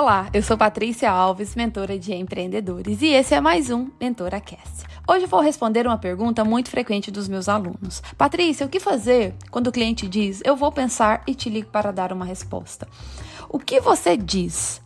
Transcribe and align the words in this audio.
Olá, 0.00 0.30
eu 0.32 0.44
sou 0.44 0.56
Patrícia 0.56 1.10
Alves, 1.10 1.56
mentora 1.56 1.98
de 1.98 2.14
empreendedores, 2.14 3.02
e 3.02 3.06
esse 3.06 3.34
é 3.34 3.40
mais 3.40 3.68
um 3.68 3.90
Mentora 4.00 4.40
Cast. 4.40 4.84
Hoje 5.08 5.26
vou 5.26 5.40
responder 5.40 5.88
uma 5.88 5.98
pergunta 5.98 6.44
muito 6.44 6.70
frequente 6.70 7.10
dos 7.10 7.26
meus 7.26 7.48
alunos. 7.48 8.00
Patrícia, 8.16 8.64
o 8.64 8.68
que 8.68 8.78
fazer 8.78 9.34
quando 9.50 9.66
o 9.66 9.72
cliente 9.72 10.06
diz 10.06 10.40
eu 10.44 10.54
vou 10.54 10.70
pensar 10.70 11.24
e 11.26 11.34
te 11.34 11.50
ligo 11.50 11.70
para 11.70 11.90
dar 11.90 12.12
uma 12.12 12.24
resposta? 12.24 12.86
O 13.48 13.58
que 13.58 13.80
você 13.80 14.16
diz? 14.16 14.80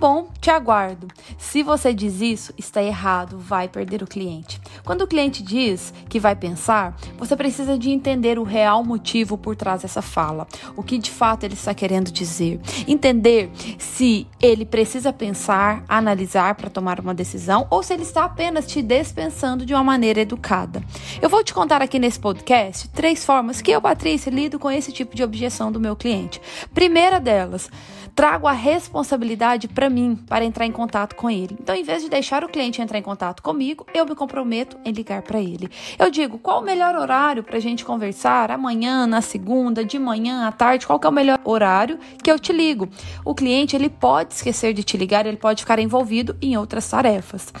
Bom, 0.00 0.28
te 0.40 0.48
aguardo. 0.48 1.08
Se 1.36 1.62
você 1.62 1.92
diz 1.92 2.22
isso, 2.22 2.54
está 2.56 2.82
errado, 2.82 3.36
vai 3.36 3.68
perder 3.68 4.02
o 4.02 4.06
cliente. 4.06 4.58
Quando 4.82 5.02
o 5.02 5.06
cliente 5.06 5.42
diz 5.42 5.92
que 6.08 6.18
vai 6.18 6.34
pensar, 6.34 6.96
você 7.18 7.36
precisa 7.36 7.76
de 7.76 7.90
entender 7.90 8.38
o 8.38 8.42
real 8.42 8.82
motivo 8.82 9.36
por 9.36 9.54
trás 9.54 9.82
dessa 9.82 10.00
fala, 10.00 10.48
o 10.74 10.82
que 10.82 10.96
de 10.96 11.10
fato 11.10 11.44
ele 11.44 11.52
está 11.52 11.74
querendo 11.74 12.10
dizer. 12.10 12.58
Entender 12.88 13.50
se 13.78 14.26
ele 14.40 14.64
precisa 14.64 15.12
pensar, 15.12 15.84
analisar 15.86 16.54
para 16.54 16.70
tomar 16.70 16.98
uma 16.98 17.12
decisão 17.12 17.66
ou 17.68 17.82
se 17.82 17.92
ele 17.92 18.04
está 18.04 18.24
apenas 18.24 18.66
te 18.66 18.80
dispensando 18.80 19.66
de 19.66 19.74
uma 19.74 19.84
maneira 19.84 20.22
educada. 20.22 20.82
Eu 21.20 21.28
vou 21.28 21.44
te 21.44 21.52
contar 21.52 21.82
aqui 21.82 21.98
nesse 21.98 22.18
podcast 22.18 22.88
três 22.88 23.22
formas 23.22 23.60
que 23.60 23.70
eu, 23.70 23.82
Patrícia, 23.82 24.30
lido 24.30 24.58
com 24.58 24.70
esse 24.70 24.92
tipo 24.92 25.14
de 25.14 25.22
objeção 25.22 25.70
do 25.70 25.78
meu 25.78 25.94
cliente. 25.94 26.40
Primeira 26.72 27.20
delas, 27.20 27.68
trago 28.14 28.46
a 28.46 28.52
responsabilidade 28.52 29.68
para 29.68 29.89
mim 29.90 30.16
para 30.26 30.44
entrar 30.44 30.64
em 30.64 30.72
contato 30.72 31.14
com 31.14 31.28
ele. 31.28 31.56
Então, 31.60 31.74
em 31.74 31.82
vez 31.82 32.02
de 32.02 32.08
deixar 32.08 32.44
o 32.44 32.48
cliente 32.48 32.80
entrar 32.80 32.98
em 32.98 33.02
contato 33.02 33.42
comigo, 33.42 33.86
eu 33.92 34.06
me 34.06 34.14
comprometo 34.14 34.78
em 34.84 34.92
ligar 34.92 35.22
para 35.22 35.40
ele. 35.40 35.68
Eu 35.98 36.10
digo 36.10 36.38
qual 36.38 36.60
o 36.60 36.64
melhor 36.64 36.94
horário 36.94 37.42
para 37.42 37.56
a 37.56 37.60
gente 37.60 37.84
conversar 37.84 38.50
amanhã, 38.50 39.06
na 39.06 39.20
segunda, 39.20 39.84
de 39.84 39.98
manhã, 39.98 40.46
à 40.46 40.52
tarde, 40.52 40.86
qual 40.86 40.98
que 40.98 41.06
é 41.06 41.10
o 41.10 41.12
melhor 41.12 41.40
horário 41.44 41.98
que 42.22 42.30
eu 42.30 42.38
te 42.38 42.52
ligo. 42.52 42.88
O 43.24 43.34
cliente 43.34 43.76
ele 43.76 43.90
pode 43.90 44.34
esquecer 44.34 44.72
de 44.72 44.82
te 44.84 44.96
ligar, 44.96 45.26
ele 45.26 45.36
pode 45.36 45.62
ficar 45.62 45.78
envolvido 45.78 46.36
em 46.40 46.56
outras 46.56 46.88
tarefas. 46.88 47.52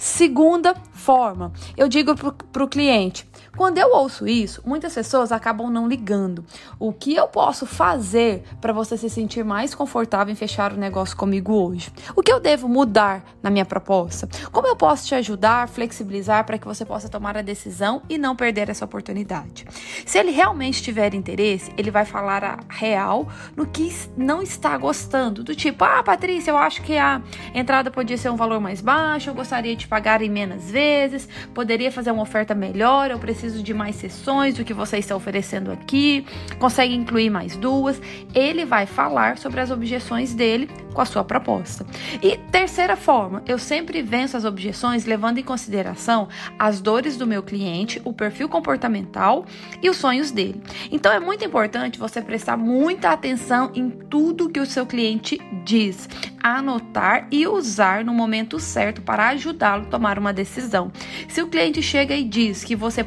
Segunda 0.00 0.76
forma, 0.92 1.52
eu 1.76 1.88
digo 1.88 2.14
para 2.14 2.62
o 2.62 2.68
cliente: 2.68 3.28
quando 3.56 3.78
eu 3.78 3.92
ouço 3.92 4.28
isso, 4.28 4.62
muitas 4.64 4.94
pessoas 4.94 5.32
acabam 5.32 5.68
não 5.68 5.88
ligando. 5.88 6.44
O 6.78 6.92
que 6.92 7.16
eu 7.16 7.26
posso 7.26 7.66
fazer 7.66 8.44
para 8.60 8.72
você 8.72 8.96
se 8.96 9.10
sentir 9.10 9.44
mais 9.44 9.74
confortável 9.74 10.32
em 10.32 10.36
fechar 10.36 10.72
o 10.72 10.76
negócio 10.76 11.16
comigo 11.16 11.52
hoje? 11.52 11.90
O 12.14 12.22
que 12.22 12.32
eu 12.32 12.38
devo 12.38 12.68
mudar 12.68 13.24
na 13.42 13.50
minha 13.50 13.64
proposta? 13.64 14.28
Como 14.52 14.68
eu 14.68 14.76
posso 14.76 15.04
te 15.08 15.16
ajudar, 15.16 15.68
flexibilizar 15.68 16.46
para 16.46 16.58
que 16.58 16.64
você 16.64 16.84
possa 16.84 17.08
tomar 17.08 17.36
a 17.36 17.42
decisão 17.42 18.00
e 18.08 18.16
não 18.16 18.36
perder 18.36 18.70
essa 18.70 18.84
oportunidade? 18.84 19.66
Se 20.06 20.16
ele 20.16 20.30
realmente 20.30 20.80
tiver 20.80 21.12
interesse, 21.12 21.72
ele 21.76 21.90
vai 21.90 22.04
falar 22.04 22.44
a 22.44 22.58
real 22.68 23.26
no 23.56 23.66
que 23.66 23.92
não 24.16 24.40
está 24.40 24.78
gostando, 24.78 25.42
do 25.42 25.56
tipo: 25.56 25.82
"Ah, 25.82 26.00
Patrícia, 26.04 26.52
eu 26.52 26.56
acho 26.56 26.80
que 26.82 26.96
a 26.96 27.20
entrada 27.52 27.90
podia 27.90 28.16
ser 28.16 28.30
um 28.30 28.36
valor 28.36 28.60
mais 28.60 28.80
baixo, 28.80 29.30
eu 29.30 29.34
gostaria 29.34 29.74
de 29.74 29.87
pagar 29.88 30.22
em 30.22 30.28
menos 30.28 30.70
vezes, 30.70 31.28
poderia 31.54 31.90
fazer 31.90 32.10
uma 32.10 32.22
oferta 32.22 32.54
melhor, 32.54 33.10
eu 33.10 33.18
preciso 33.18 33.62
de 33.62 33.72
mais 33.72 33.96
sessões 33.96 34.56
do 34.56 34.64
que 34.64 34.74
você 34.74 34.98
está 34.98 35.16
oferecendo 35.16 35.72
aqui, 35.72 36.26
consegue 36.58 36.94
incluir 36.94 37.30
mais 37.30 37.56
duas. 37.56 38.00
Ele 38.34 38.64
vai 38.64 38.86
falar 38.86 39.38
sobre 39.38 39.60
as 39.60 39.70
objeções 39.70 40.34
dele 40.34 40.68
com 40.92 41.00
a 41.00 41.04
sua 41.04 41.24
proposta. 41.24 41.86
E 42.22 42.36
terceira 42.50 42.96
forma, 42.96 43.42
eu 43.46 43.58
sempre 43.58 44.02
venço 44.02 44.36
as 44.36 44.44
objeções 44.44 45.04
levando 45.04 45.38
em 45.38 45.42
consideração 45.42 46.28
as 46.58 46.80
dores 46.80 47.16
do 47.16 47.26
meu 47.26 47.42
cliente, 47.42 48.00
o 48.04 48.12
perfil 48.12 48.48
comportamental 48.48 49.46
e 49.82 49.88
os 49.88 49.96
sonhos 49.96 50.30
dele. 50.30 50.60
Então 50.90 51.12
é 51.12 51.20
muito 51.20 51.44
importante 51.44 51.98
você 51.98 52.20
prestar 52.20 52.56
muita 52.56 53.10
atenção 53.10 53.70
em 53.74 53.90
tudo 53.90 54.48
que 54.48 54.60
o 54.60 54.66
seu 54.66 54.84
cliente 54.86 55.40
diz 55.64 56.08
anotar 56.42 57.26
e 57.30 57.46
usar 57.46 58.04
no 58.04 58.14
momento 58.14 58.58
certo 58.58 59.02
para 59.02 59.28
ajudá-lo 59.28 59.77
a 59.82 59.90
tomar 59.90 60.18
uma 60.18 60.32
decisão. 60.32 60.90
Se 61.28 61.42
o 61.42 61.48
cliente 61.48 61.82
chega 61.82 62.14
e 62.14 62.24
diz 62.24 62.64
que 62.64 62.76
você 62.76 63.04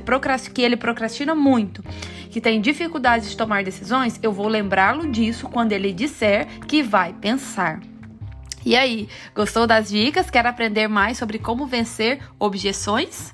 que 0.51 0.61
ele 0.61 0.77
procrastina 0.77 1.35
muito, 1.35 1.83
que 2.29 2.41
tem 2.41 2.61
dificuldades 2.61 3.29
de 3.29 3.37
tomar 3.37 3.63
decisões, 3.63 4.19
eu 4.23 4.31
vou 4.31 4.47
lembrá-lo 4.47 5.09
disso 5.09 5.49
quando 5.49 5.71
ele 5.71 5.91
disser 5.91 6.47
que 6.67 6.81
vai 6.81 7.13
pensar. 7.13 7.79
E 8.65 8.75
aí, 8.75 9.09
gostou 9.35 9.65
das 9.65 9.89
dicas? 9.89 10.29
Quer 10.29 10.45
aprender 10.45 10.87
mais 10.87 11.17
sobre 11.17 11.39
como 11.39 11.65
vencer 11.65 12.19
objeções? 12.39 13.33